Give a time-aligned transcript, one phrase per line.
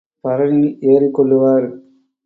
[0.23, 1.67] பரணில் ஏறிக் கொள்ளுவார்.